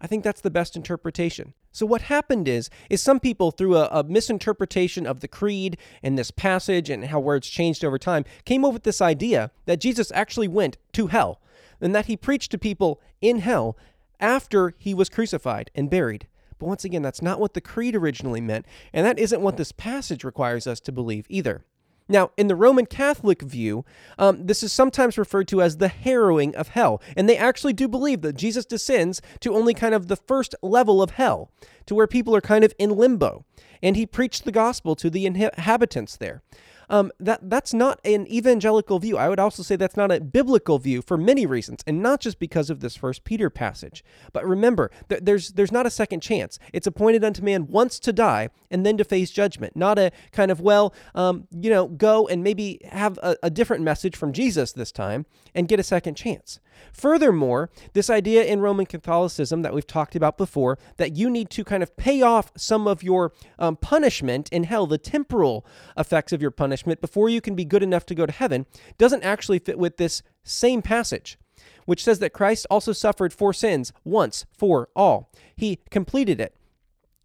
I 0.00 0.06
think 0.06 0.22
that's 0.22 0.40
the 0.40 0.50
best 0.50 0.76
interpretation. 0.76 1.54
So 1.72 1.86
what 1.86 2.02
happened 2.02 2.46
is 2.46 2.68
is 2.90 3.02
some 3.02 3.18
people 3.18 3.50
through 3.50 3.76
a, 3.76 3.86
a, 3.86 4.04
misinterpretation 4.04 5.06
of 5.06 5.20
the 5.20 5.28
creed 5.28 5.78
and 6.02 6.18
this 6.18 6.30
passage 6.30 6.90
and 6.90 7.06
how 7.06 7.18
words 7.18 7.48
changed 7.48 7.84
over 7.84 7.98
time 7.98 8.24
came 8.44 8.64
up 8.64 8.74
with 8.74 8.82
this 8.82 9.00
idea 9.00 9.50
that 9.64 9.80
Jesus 9.80 10.12
actually 10.14 10.48
went 10.48 10.76
to 10.92 11.06
hell 11.06 11.40
and 11.80 11.94
that 11.94 12.06
he 12.06 12.16
preached 12.16 12.50
to 12.50 12.58
people 12.58 13.00
in 13.20 13.38
hell 13.38 13.76
after 14.20 14.74
he 14.78 14.92
was 14.92 15.08
crucified 15.08 15.70
and 15.74 15.90
buried. 15.90 16.28
But 16.58 16.66
once 16.66 16.84
again, 16.84 17.02
that's 17.02 17.22
not 17.22 17.40
what 17.40 17.54
the 17.54 17.60
creed 17.60 17.96
originally 17.96 18.40
meant, 18.40 18.66
and 18.92 19.04
that 19.04 19.18
isn't 19.18 19.40
what 19.40 19.56
this 19.56 19.72
passage 19.72 20.22
requires 20.22 20.66
us 20.66 20.78
to 20.80 20.92
believe 20.92 21.26
either. 21.28 21.64
Now, 22.12 22.30
in 22.36 22.48
the 22.48 22.54
Roman 22.54 22.84
Catholic 22.84 23.40
view, 23.40 23.86
um, 24.18 24.44
this 24.46 24.62
is 24.62 24.70
sometimes 24.70 25.16
referred 25.16 25.48
to 25.48 25.62
as 25.62 25.78
the 25.78 25.88
harrowing 25.88 26.54
of 26.54 26.68
hell. 26.68 27.00
And 27.16 27.26
they 27.26 27.38
actually 27.38 27.72
do 27.72 27.88
believe 27.88 28.20
that 28.20 28.36
Jesus 28.36 28.66
descends 28.66 29.22
to 29.40 29.54
only 29.54 29.72
kind 29.72 29.94
of 29.94 30.08
the 30.08 30.16
first 30.16 30.54
level 30.62 31.00
of 31.02 31.12
hell, 31.12 31.50
to 31.86 31.94
where 31.94 32.06
people 32.06 32.36
are 32.36 32.42
kind 32.42 32.64
of 32.64 32.74
in 32.78 32.90
limbo. 32.90 33.46
And 33.82 33.96
he 33.96 34.04
preached 34.04 34.44
the 34.44 34.52
gospel 34.52 34.94
to 34.96 35.08
the 35.08 35.24
inhabitants 35.24 36.18
there. 36.18 36.42
Um, 36.88 37.12
that 37.20 37.48
that's 37.48 37.72
not 37.72 38.00
an 38.04 38.26
evangelical 38.26 38.98
view. 38.98 39.16
I 39.18 39.28
would 39.28 39.40
also 39.40 39.62
say 39.62 39.76
that's 39.76 39.96
not 39.96 40.12
a 40.12 40.20
biblical 40.20 40.78
view 40.78 41.02
for 41.02 41.16
many 41.16 41.46
reasons, 41.46 41.80
and 41.86 42.02
not 42.02 42.20
just 42.20 42.38
because 42.38 42.70
of 42.70 42.80
this 42.80 42.96
First 42.96 43.24
Peter 43.24 43.50
passage. 43.50 44.04
But 44.32 44.46
remember, 44.46 44.90
th- 45.08 45.22
there's 45.24 45.52
there's 45.52 45.72
not 45.72 45.86
a 45.86 45.90
second 45.90 46.20
chance. 46.20 46.58
It's 46.72 46.86
appointed 46.86 47.24
unto 47.24 47.42
man 47.42 47.66
once 47.68 47.98
to 48.00 48.12
die 48.12 48.50
and 48.70 48.84
then 48.84 48.96
to 48.98 49.04
face 49.04 49.30
judgment. 49.30 49.76
Not 49.76 49.98
a 49.98 50.12
kind 50.32 50.50
of 50.50 50.60
well, 50.60 50.94
um, 51.14 51.46
you 51.50 51.70
know, 51.70 51.88
go 51.88 52.26
and 52.28 52.42
maybe 52.42 52.80
have 52.90 53.18
a, 53.22 53.36
a 53.42 53.50
different 53.50 53.82
message 53.82 54.16
from 54.16 54.32
Jesus 54.32 54.72
this 54.72 54.92
time 54.92 55.26
and 55.54 55.68
get 55.68 55.80
a 55.80 55.84
second 55.84 56.14
chance. 56.16 56.60
Furthermore, 56.92 57.70
this 57.92 58.10
idea 58.10 58.44
in 58.44 58.60
Roman 58.60 58.86
Catholicism 58.86 59.62
that 59.62 59.74
we've 59.74 59.86
talked 59.86 60.16
about 60.16 60.36
before 60.36 60.78
that 60.96 61.16
you 61.16 61.30
need 61.30 61.50
to 61.50 61.64
kind 61.64 61.82
of 61.82 61.96
pay 61.96 62.22
off 62.22 62.52
some 62.56 62.86
of 62.86 63.02
your 63.02 63.32
um, 63.58 63.76
punishment 63.76 64.48
in 64.50 64.64
hell, 64.64 64.86
the 64.86 64.98
temporal 64.98 65.64
effects 65.96 66.32
of 66.32 66.42
your 66.42 66.50
punishment, 66.50 66.71
before 67.00 67.28
you 67.28 67.40
can 67.40 67.54
be 67.54 67.64
good 67.64 67.82
enough 67.82 68.06
to 68.06 68.14
go 68.14 68.26
to 68.26 68.32
heaven, 68.32 68.66
doesn't 68.98 69.22
actually 69.22 69.58
fit 69.58 69.78
with 69.78 69.96
this 69.96 70.22
same 70.44 70.82
passage 70.82 71.38
which 71.84 72.04
says 72.04 72.18
that 72.20 72.32
Christ 72.32 72.66
also 72.70 72.92
suffered 72.92 73.32
for 73.32 73.52
sins 73.52 73.92
once 74.04 74.44
for 74.56 74.88
all. 74.94 75.30
He 75.56 75.80
completed 75.90 76.40
it. 76.40 76.56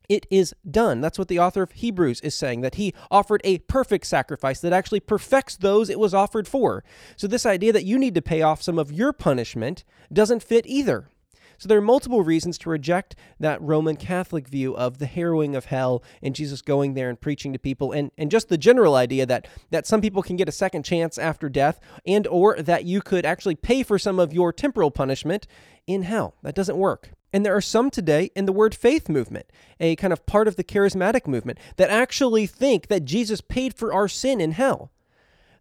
It 0.10 0.26
is 0.32 0.56
done. 0.70 1.02
That's 1.02 1.20
what 1.20 1.28
the 1.28 1.40
author 1.40 1.62
of 1.62 1.74
Hebrews 1.74 2.22
is 2.22 2.34
saying, 2.34 2.62
that 2.62 2.76
he 2.76 2.94
offered 3.12 3.42
a 3.44 3.60
perfect 3.60 4.08
sacrifice 4.08 4.62
that 4.62 4.72
actually 4.72 5.02
perfects 5.02 5.58
those 5.58 5.90
it 5.90 6.00
was 6.00 6.14
offered 6.14 6.48
for. 6.48 6.84
So, 7.18 7.28
this 7.28 7.46
idea 7.46 7.74
that 7.74 7.84
you 7.84 7.98
need 7.98 8.16
to 8.16 8.22
pay 8.22 8.42
off 8.42 8.62
some 8.62 8.80
of 8.80 8.92
your 8.92 9.12
punishment 9.12 9.84
doesn't 10.12 10.44
fit 10.44 10.66
either. 10.66 11.10
So, 11.58 11.68
there 11.68 11.78
are 11.78 11.82
multiple 11.82 12.24
reasons 12.24 12.58
to 12.60 12.70
reject 12.70 13.16
that 13.40 13.62
Roman 13.62 13.96
Catholic 13.96 14.48
view 14.48 14.76
of 14.76 15.00
the 15.00 15.06
harrowing 15.06 15.56
of 15.56 15.66
hell 15.66 16.04
and 16.22 16.36
Jesus 16.36 16.62
going 16.62 16.94
there 16.94 17.10
and 17.10 17.20
preaching 17.20 17.54
to 17.54 17.60
people, 17.60 17.92
and, 17.92 18.12
and 18.18 18.30
just 18.30 18.50
the 18.50 18.58
general 18.58 18.96
idea 18.96 19.26
that, 19.26 19.48
that 19.72 19.88
some 19.88 20.02
people 20.02 20.22
can 20.22 20.36
get 20.36 20.50
a 20.50 20.52
second 20.52 20.84
chance 20.84 21.18
after 21.18 21.50
death, 21.50 21.80
and 22.06 22.28
or 22.28 22.58
that 22.62 22.86
you 22.86 23.02
could 23.02 23.26
actually 23.26 23.56
pay 23.56 23.84
for 23.84 23.98
some 23.98 24.20
of 24.20 24.34
your 24.34 24.54
temporal 24.54 24.92
punishment 24.92 25.48
in 25.86 26.04
hell. 26.04 26.36
That 26.44 26.56
doesn't 26.56 26.78
work. 26.78 27.12
And 27.34 27.46
there 27.46 27.56
are 27.56 27.62
some 27.62 27.90
today 27.90 28.32
in 28.36 28.46
the 28.46 28.54
word 28.54 28.74
faith 28.74 29.10
movement, 29.10 29.52
a 29.80 29.96
kind 29.98 30.14
of 30.14 30.26
part 30.26 30.48
of 30.48 30.56
the 30.56 30.64
charismatic 30.64 31.28
movement, 31.28 31.60
that 31.76 31.90
actually 31.90 32.48
think 32.48 32.88
that 32.88 33.06
Jesus 33.06 33.42
paid 33.42 33.74
for 33.74 33.94
our 33.94 34.08
sin 34.08 34.40
in 34.40 34.54
hell. 34.54 34.92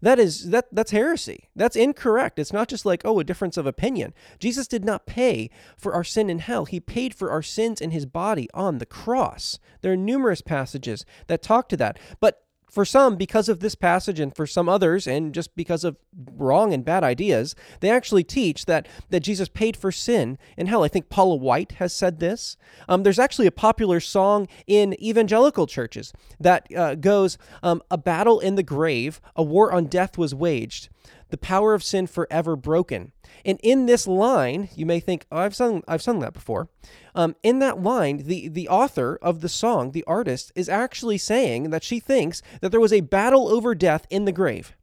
That 0.01 0.19
is 0.19 0.51
that 0.51 0.67
that's 0.73 0.91
heresy. 0.91 1.49
That's 1.55 1.77
incorrect. 1.77 2.39
It's 2.39 2.53
not 2.53 2.69
just 2.69 2.87
like, 2.87 3.03
oh, 3.05 3.19
a 3.19 3.25
difference 3.25 3.57
of 3.57 3.67
opinion. 3.67 4.15
Jesus 4.39 4.67
did 4.67 4.85
not 4.85 5.07
pay 5.07 5.51
for 5.77 5.95
our 5.95 6.05
sin 6.05 6.31
in 6.31 6.39
hell. 6.39 6.65
He 6.65 6.81
paid 6.81 7.15
for 7.15 7.31
our 7.31 7.43
sins 7.43 7.81
in 7.81 7.91
his 7.91 8.07
body 8.07 8.49
on 8.55 8.79
the 8.79 8.87
cross. 8.87 9.59
There 9.81 9.93
are 9.93 9.97
numerous 9.97 10.41
passages 10.41 11.05
that 11.27 11.43
talk 11.43 11.69
to 11.71 11.77
that. 11.79 11.99
But 12.21 12.46
for 12.71 12.85
some, 12.85 13.17
because 13.17 13.49
of 13.49 13.61
this 13.61 13.75
passage, 13.75 14.21
and 14.21 14.35
for 14.35 14.47
some 14.47 14.69
others, 14.69 15.07
and 15.07 15.33
just 15.33 15.55
because 15.55 15.85
of 15.85 15.97
wrong 16.37 16.75
and 16.75 16.85
bad 16.85 17.05
ideas, 17.05 17.55
they 17.81 17.91
actually 17.91 18.25
teach 18.25 18.67
that, 18.67 18.89
that 19.11 19.21
Jesus 19.21 19.49
paid 19.49 19.77
for 19.77 19.93
sin 19.93 20.37
in 20.57 20.67
hell. 20.67 20.83
I 20.83 20.89
think 20.89 21.09
Paula 21.09 21.37
White 21.37 21.73
has 21.73 21.93
said 21.93 22.19
this. 22.19 22.57
Um, 22.89 23.03
there's 23.03 23.19
actually 23.19 23.47
a 23.47 23.53
popular 23.53 24.01
song 24.01 24.49
in 24.67 25.01
evangelical 25.03 25.67
churches 25.67 26.13
that 26.41 26.67
uh, 26.75 26.97
goes, 26.97 27.39
um, 27.63 27.83
A 27.91 27.99
battle 27.99 28.41
in 28.41 28.57
the 28.57 28.63
grave, 28.63 29.21
a 29.35 29.43
war 29.43 29.73
on 29.73 29.87
death 29.87 30.19
was 30.19 30.35
waged, 30.35 30.89
the 31.31 31.37
power 31.39 31.75
of 31.75 31.83
sin 31.83 32.07
forever 32.07 32.57
broken. 32.57 33.13
And 33.45 33.59
in 33.63 33.87
this 33.87 34.07
line, 34.07 34.69
you 34.75 34.87
may 34.87 35.01
think, 35.01 35.27
oh, 35.31 35.39
I've 35.39 35.55
sung, 35.55 35.83
I've 35.89 36.03
sung 36.03 36.21
that 36.21 36.33
before. 36.33 36.69
Um, 37.15 37.37
in 37.43 37.59
that 37.61 37.83
line, 37.83 38.19
the, 38.27 38.49
the 38.49 38.69
author 38.69 39.19
of 39.21 39.41
the 39.41 39.49
song, 39.49 39.91
the 39.91 40.05
artist, 40.07 40.53
is 40.55 40.69
actually 40.69 41.19
saying 41.19 41.71
that 41.71 41.85
she 41.85 42.01
thinks 42.01 42.43
that 42.61 42.71
there 42.71 42.81
was 42.81 42.93
a 42.93 43.01
battle 43.01 43.49
over 43.49 43.75
death 43.75 44.07
in 44.11 44.25
the 44.25 44.33
grave. 44.33 44.77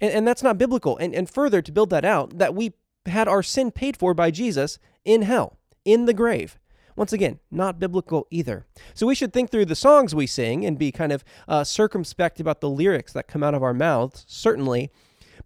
And, 0.00 0.12
and 0.12 0.26
that's 0.26 0.42
not 0.42 0.58
biblical. 0.58 0.96
And, 0.96 1.14
and 1.14 1.28
further, 1.28 1.62
to 1.62 1.72
build 1.72 1.90
that 1.90 2.04
out, 2.04 2.38
that 2.38 2.54
we 2.54 2.72
had 3.06 3.28
our 3.28 3.42
sin 3.42 3.70
paid 3.70 3.96
for 3.96 4.14
by 4.14 4.30
Jesus 4.30 4.78
in 5.04 5.22
hell, 5.22 5.58
in 5.84 6.06
the 6.06 6.14
grave. 6.14 6.58
Once 6.94 7.12
again, 7.12 7.38
not 7.50 7.80
biblical 7.80 8.26
either. 8.30 8.66
So 8.94 9.06
we 9.06 9.14
should 9.14 9.32
think 9.32 9.50
through 9.50 9.64
the 9.64 9.74
songs 9.74 10.14
we 10.14 10.26
sing 10.26 10.64
and 10.64 10.78
be 10.78 10.92
kind 10.92 11.10
of 11.10 11.24
uh, 11.48 11.64
circumspect 11.64 12.38
about 12.38 12.60
the 12.60 12.68
lyrics 12.68 13.12
that 13.14 13.28
come 13.28 13.42
out 13.42 13.54
of 13.54 13.62
our 13.62 13.72
mouths, 13.72 14.24
certainly. 14.28 14.90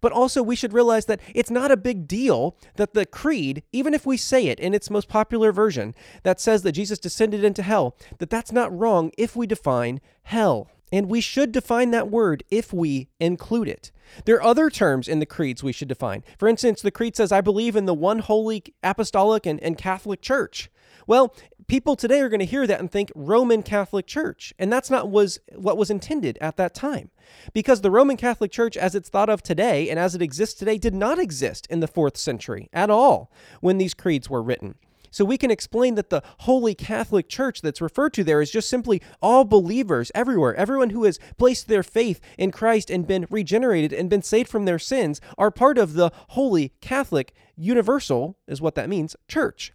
But 0.01 0.11
also, 0.11 0.41
we 0.43 0.55
should 0.55 0.73
realize 0.73 1.05
that 1.05 1.21
it's 1.33 1.51
not 1.51 1.71
a 1.71 1.77
big 1.77 2.07
deal 2.07 2.55
that 2.75 2.93
the 2.93 3.05
creed, 3.05 3.63
even 3.71 3.93
if 3.93 4.05
we 4.05 4.17
say 4.17 4.47
it 4.47 4.59
in 4.59 4.73
its 4.73 4.89
most 4.89 5.07
popular 5.07 5.51
version, 5.51 5.95
that 6.23 6.39
says 6.39 6.63
that 6.63 6.73
Jesus 6.73 6.99
descended 6.99 7.43
into 7.43 7.63
hell, 7.63 7.95
that 8.19 8.29
that's 8.29 8.51
not 8.51 8.77
wrong 8.77 9.11
if 9.17 9.35
we 9.35 9.47
define 9.47 9.99
hell. 10.23 10.69
And 10.91 11.09
we 11.09 11.19
should 11.19 11.51
define 11.51 11.91
that 11.91 12.09
word 12.09 12.43
if 12.49 12.71
we 12.71 13.09
include 13.19 13.67
it. 13.67 13.91
There 14.25 14.37
are 14.37 14.43
other 14.43 14.69
terms 14.69 15.07
in 15.07 15.19
the 15.19 15.25
creeds 15.25 15.63
we 15.63 15.73
should 15.73 15.89
define. 15.89 16.23
For 16.37 16.47
instance, 16.47 16.81
the 16.81 16.91
creed 16.91 17.15
says, 17.15 17.31
I 17.31 17.41
believe 17.41 17.75
in 17.75 17.85
the 17.85 17.93
one 17.93 18.19
holy 18.19 18.63
apostolic 18.83 19.45
and, 19.45 19.61
and 19.61 19.77
Catholic 19.77 20.21
Church. 20.21 20.69
Well, 21.05 21.33
people 21.67 21.95
today 21.95 22.21
are 22.21 22.29
going 22.29 22.39
to 22.39 22.45
hear 22.45 22.65
that 22.65 22.79
and 22.79 22.91
think 22.91 23.11
Roman 23.13 23.61
Catholic 23.61 24.07
Church, 24.07 24.53
and 24.57 24.71
that's 24.71 24.89
not 24.89 25.09
was 25.09 25.39
what 25.55 25.77
was 25.77 25.89
intended 25.89 26.37
at 26.39 26.57
that 26.57 26.73
time. 26.73 27.11
Because 27.53 27.81
the 27.81 27.91
Roman 27.91 28.17
Catholic 28.17 28.51
Church 28.51 28.77
as 28.77 28.95
it's 28.95 29.09
thought 29.09 29.29
of 29.29 29.43
today 29.43 29.89
and 29.89 29.99
as 29.99 30.15
it 30.15 30.21
exists 30.21 30.57
today 30.57 30.77
did 30.77 30.93
not 30.93 31.19
exist 31.19 31.67
in 31.69 31.81
the 31.81 31.87
4th 31.87 32.17
century 32.17 32.69
at 32.71 32.89
all 32.89 33.31
when 33.59 33.77
these 33.77 33.93
creeds 33.93 34.29
were 34.29 34.41
written. 34.41 34.75
So 35.11 35.25
we 35.25 35.37
can 35.37 35.51
explain 35.51 35.95
that 35.95 36.09
the 36.09 36.21
Holy 36.39 36.75
Catholic 36.75 37.27
Church 37.27 37.61
that's 37.61 37.81
referred 37.81 38.13
to 38.13 38.23
there 38.23 38.41
is 38.41 38.51
just 38.51 38.69
simply 38.69 39.01
all 39.21 39.45
believers 39.45 40.11
everywhere. 40.13 40.55
Everyone 40.55 40.91
who 40.91 41.05
has 41.05 41.19
placed 41.37 41.67
their 41.67 41.83
faith 41.83 42.21
in 42.37 42.51
Christ 42.51 42.89
and 42.89 43.07
been 43.07 43.25
regenerated 43.29 43.93
and 43.93 44.09
been 44.09 44.21
saved 44.21 44.49
from 44.49 44.65
their 44.65 44.79
sins 44.79 45.19
are 45.37 45.51
part 45.51 45.77
of 45.77 45.93
the 45.93 46.11
Holy 46.29 46.73
Catholic 46.81 47.33
Universal, 47.55 48.37
is 48.47 48.61
what 48.61 48.75
that 48.75 48.89
means, 48.89 49.15
church. 49.27 49.73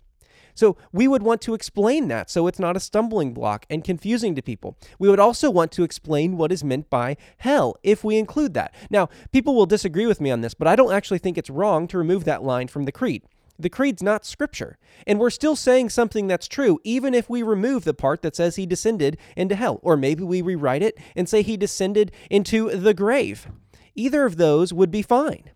So 0.55 0.77
we 0.93 1.09
would 1.09 1.23
want 1.23 1.41
to 1.43 1.55
explain 1.55 2.09
that 2.09 2.31
so 2.31 2.47
it's 2.47 2.59
not 2.59 2.77
a 2.77 2.81
stumbling 2.81 3.33
block 3.35 3.67
and 3.71 3.85
confusing 3.85 4.35
to 4.35 4.43
people. 4.43 4.77
We 4.99 5.09
would 5.09 5.21
also 5.21 5.51
want 5.51 5.73
to 5.73 5.85
explain 5.85 6.37
what 6.37 6.53
is 6.53 6.65
meant 6.65 6.91
by 6.91 7.17
hell 7.39 7.77
if 7.83 8.05
we 8.05 8.19
include 8.19 8.55
that. 8.55 8.75
Now, 8.91 9.09
people 9.33 9.55
will 9.55 9.67
disagree 9.67 10.07
with 10.07 10.21
me 10.21 10.31
on 10.31 10.41
this, 10.41 10.55
but 10.55 10.69
I 10.69 10.77
don't 10.77 10.93
actually 10.93 11.19
think 11.19 11.39
it's 11.39 11.51
wrong 11.51 11.87
to 11.89 11.99
remove 11.99 12.25
that 12.25 12.43
line 12.43 12.69
from 12.69 12.85
the 12.85 12.93
creed. 12.93 13.23
The 13.59 13.71
creed's 13.71 14.03
not 14.03 14.25
scripture, 14.25 14.79
and 15.07 15.21
we're 15.21 15.31
still 15.31 15.55
saying 15.55 15.91
something 15.91 16.27
that's 16.27 16.49
true, 16.49 16.81
even 16.85 17.15
if 17.15 17.29
we 17.29 17.43
remove 17.43 17.85
the 17.85 17.95
part 17.95 18.23
that 18.23 18.35
says 18.35 18.57
he 18.57 18.67
descended 18.67 19.19
into 19.37 19.55
hell. 19.55 19.79
Or 19.83 19.97
maybe 19.97 20.25
we 20.25 20.43
rewrite 20.43 20.83
it 20.83 20.99
and 21.15 21.29
say 21.29 21.43
he 21.43 21.57
descended 21.57 22.11
into 22.31 22.71
the 22.71 22.95
grave. 22.95 23.47
Either 23.95 24.25
of 24.25 24.37
those 24.37 24.73
would 24.73 24.91
be 24.91 25.03
fine. 25.03 25.51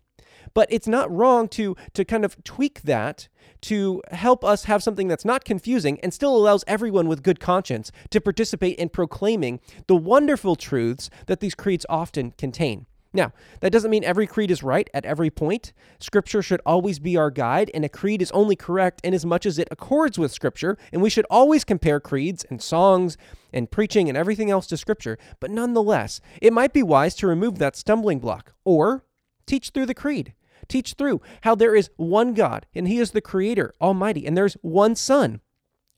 But 0.53 0.67
it's 0.71 0.87
not 0.87 1.11
wrong 1.11 1.47
to 1.49 1.75
to 1.93 2.05
kind 2.05 2.23
of 2.23 2.41
tweak 2.43 2.81
that 2.83 3.27
to 3.67 4.01
help 4.11 4.45
us 4.45 4.63
have 4.63 4.81
something 4.81 5.09
that's 5.09 5.25
not 5.25 5.43
confusing 5.43 5.99
and 6.01 6.13
still 6.13 6.33
allows 6.33 6.63
everyone 6.67 7.09
with 7.09 7.21
good 7.21 7.41
conscience 7.41 7.91
to 8.09 8.21
participate 8.21 8.79
in 8.79 8.87
proclaiming 8.87 9.59
the 9.87 9.95
wonderful 9.95 10.55
truths 10.55 11.09
that 11.25 11.41
these 11.41 11.53
creeds 11.53 11.85
often 11.89 12.31
contain. 12.37 12.85
Now, 13.11 13.33
that 13.59 13.73
doesn't 13.73 13.91
mean 13.91 14.05
every 14.05 14.25
creed 14.25 14.51
is 14.51 14.63
right 14.63 14.89
at 14.93 15.03
every 15.03 15.29
point. 15.29 15.73
Scripture 15.99 16.41
should 16.41 16.61
always 16.65 16.97
be 16.97 17.17
our 17.17 17.29
guide, 17.29 17.69
and 17.73 17.83
a 17.83 17.89
creed 17.89 18.21
is 18.21 18.31
only 18.31 18.55
correct 18.55 19.01
in 19.03 19.13
as 19.13 19.25
much 19.25 19.45
as 19.45 19.59
it 19.59 19.67
accords 19.69 20.17
with 20.17 20.31
Scripture, 20.31 20.77
and 20.93 21.01
we 21.01 21.09
should 21.09 21.25
always 21.29 21.65
compare 21.65 21.99
creeds 21.99 22.45
and 22.49 22.61
songs 22.61 23.17
and 23.51 23.69
preaching 23.69 24.07
and 24.07 24.17
everything 24.17 24.49
else 24.49 24.67
to 24.67 24.77
Scripture. 24.77 25.17
But 25.41 25.51
nonetheless, 25.51 26.21
it 26.41 26.53
might 26.53 26.71
be 26.71 26.83
wise 26.83 27.15
to 27.15 27.27
remove 27.27 27.57
that 27.57 27.75
stumbling 27.75 28.19
block 28.19 28.53
or 28.63 29.03
teach 29.45 29.71
through 29.71 29.87
the 29.87 29.93
creed. 29.93 30.33
Teach 30.67 30.93
through 30.93 31.21
how 31.41 31.55
there 31.55 31.75
is 31.75 31.89
one 31.95 32.33
God 32.33 32.65
and 32.75 32.87
He 32.87 32.99
is 32.99 33.11
the 33.11 33.21
Creator, 33.21 33.73
Almighty, 33.81 34.25
and 34.25 34.37
there's 34.37 34.55
one 34.61 34.95
Son 34.95 35.41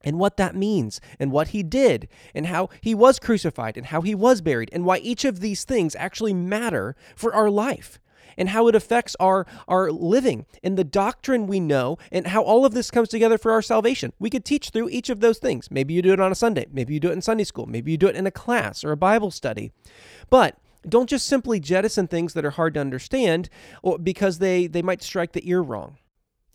and 0.01 0.17
what 0.17 0.37
that 0.37 0.55
means 0.55 1.01
and 1.19 1.31
what 1.31 1.49
he 1.49 1.63
did 1.63 2.07
and 2.33 2.45
how 2.45 2.69
he 2.81 2.95
was 2.95 3.19
crucified 3.19 3.77
and 3.77 3.87
how 3.87 4.01
he 4.01 4.15
was 4.15 4.41
buried 4.41 4.69
and 4.71 4.85
why 4.85 4.97
each 4.99 5.25
of 5.25 5.39
these 5.39 5.63
things 5.63 5.95
actually 5.95 6.33
matter 6.33 6.95
for 7.15 7.33
our 7.33 7.49
life 7.49 7.99
and 8.37 8.49
how 8.49 8.67
it 8.67 8.75
affects 8.75 9.15
our 9.19 9.45
our 9.67 9.91
living 9.91 10.45
and 10.63 10.77
the 10.77 10.83
doctrine 10.83 11.47
we 11.47 11.59
know 11.59 11.97
and 12.11 12.27
how 12.27 12.41
all 12.41 12.65
of 12.65 12.73
this 12.73 12.89
comes 12.89 13.09
together 13.09 13.37
for 13.37 13.51
our 13.51 13.61
salvation. 13.61 14.13
We 14.17 14.29
could 14.29 14.45
teach 14.45 14.69
through 14.69 14.89
each 14.89 15.09
of 15.09 15.19
those 15.19 15.39
things. 15.39 15.69
Maybe 15.69 15.93
you 15.93 16.01
do 16.01 16.13
it 16.13 16.19
on 16.19 16.31
a 16.31 16.35
Sunday, 16.35 16.65
maybe 16.71 16.93
you 16.93 16.99
do 16.99 17.09
it 17.09 17.13
in 17.13 17.21
Sunday 17.21 17.43
school, 17.43 17.65
maybe 17.65 17.91
you 17.91 17.97
do 17.97 18.07
it 18.07 18.15
in 18.15 18.25
a 18.25 18.31
class 18.31 18.83
or 18.83 18.91
a 18.91 18.97
Bible 18.97 19.31
study. 19.31 19.71
But 20.29 20.57
don't 20.87 21.09
just 21.09 21.27
simply 21.27 21.59
jettison 21.59 22.07
things 22.07 22.33
that 22.33 22.45
are 22.45 22.51
hard 22.51 22.73
to 22.75 22.79
understand 22.79 23.49
because 24.01 24.39
they, 24.39 24.67
they 24.67 24.81
might 24.81 25.01
strike 25.01 25.33
the 25.33 25.47
ear 25.49 25.61
wrong. 25.61 25.97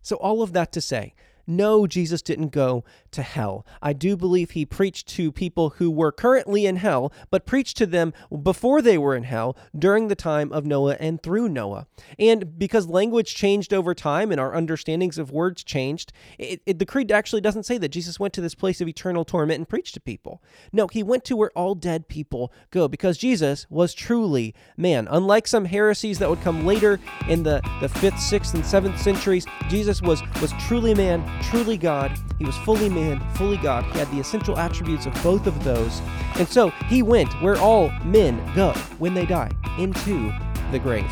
So, 0.03 0.17
all 0.17 0.43
of 0.43 0.53
that 0.53 0.73
to 0.73 0.81
say, 0.81 1.15
no, 1.47 1.87
Jesus 1.87 2.23
didn't 2.23 2.49
go 2.49 2.85
to 3.11 3.23
hell. 3.23 3.67
I 3.83 3.93
do 3.93 4.17
believe 4.17 4.51
he 4.51 4.65
preached 4.65 5.09
to 5.09 5.31
people 5.31 5.71
who 5.71 5.91
were 5.91 6.13
currently 6.13 6.67
in 6.67 6.77
hell, 6.77 7.13
but 7.31 7.47
preached 7.47 7.77
to 7.79 7.87
them 7.87 8.13
before 8.43 8.81
they 8.81 8.97
were 8.97 9.15
in 9.15 9.25
hell 9.25 9.57
during 9.79 10.09
the 10.09 10.15
time 10.15 10.53
of 10.53 10.65
Noah 10.65 10.97
and 10.99 11.23
through 11.23 11.49
Noah. 11.49 11.87
And 12.19 12.59
because 12.59 12.87
language 12.87 13.35
changed 13.35 13.75
over 13.75 13.95
time 13.95 14.31
and 14.31 14.41
our 14.41 14.55
understandings 14.55 15.19
of 15.19 15.31
words 15.31 15.63
changed, 15.63 16.13
it, 16.39 16.63
it, 16.67 16.79
the 16.79 16.87
creed 16.87 17.13
actually 17.13 17.41
doesn't 17.41 17.65
say 17.65 17.79
that 17.79 17.91
Jesus 17.91 18.19
went 18.19 18.33
to 18.35 18.41
this 18.41 18.55
place 18.55 18.81
of 18.81 18.89
eternal 18.89 19.25
torment 19.25 19.59
and 19.59 19.69
preached 19.69 19.95
to 19.95 20.01
people. 20.01 20.43
No, 20.73 20.89
he 20.89 21.03
went 21.03 21.25
to 21.25 21.37
where 21.37 21.51
all 21.51 21.75
dead 21.75 22.09
people 22.09 22.53
go 22.71 22.89
because 22.89 23.19
Jesus 23.19 23.67
was 23.69 23.95
truly 23.95 24.55
man. 24.77 25.07
Unlike 25.11 25.47
some 25.47 25.67
heresies 25.67 26.19
that 26.19 26.31
would 26.31 26.41
come 26.43 26.65
later 26.65 26.99
in 27.29 27.43
the, 27.43 27.61
the 27.81 27.89
5th, 27.89 28.15
6th, 28.15 28.55
and 28.55 28.65
7th 28.65 28.99
centuries, 28.99 29.47
Jesus 29.69 30.01
was, 30.01 30.23
was 30.41 30.53
truly 30.67 30.95
man 30.95 31.23
truly 31.43 31.77
God. 31.77 32.19
He 32.39 32.45
was 32.45 32.57
fully 32.59 32.89
man, 32.89 33.21
fully 33.35 33.57
God. 33.57 33.85
He 33.85 33.99
had 33.99 34.11
the 34.11 34.21
essential 34.21 34.59
attributes 34.59 35.07
of 35.07 35.15
both 35.23 35.47
of 35.47 35.65
those. 35.65 36.01
And 36.37 36.49
so 36.49 36.71
he 36.89 37.03
went 37.03 37.33
where 37.43 37.57
all 37.57 37.91
men 38.05 38.41
go 38.55 38.73
when 38.99 39.15
they 39.15 39.27
die 39.27 39.51
into 39.79 40.33
the 40.71 40.79
grave. 40.79 41.11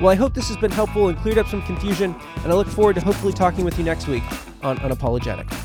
Well, 0.00 0.08
I 0.10 0.14
hope 0.14 0.32
this 0.32 0.48
has 0.48 0.56
been 0.56 0.70
helpful 0.70 1.08
and 1.08 1.18
cleared 1.18 1.36
up 1.36 1.48
some 1.48 1.62
confusion, 1.62 2.14
and 2.42 2.52
I 2.52 2.56
look 2.56 2.68
forward 2.68 2.94
to 2.94 3.00
hopefully 3.02 3.34
talking 3.34 3.64
with 3.64 3.76
you 3.76 3.84
next 3.84 4.08
week 4.08 4.22
on 4.62 4.78
Unapologetic. 4.78 5.59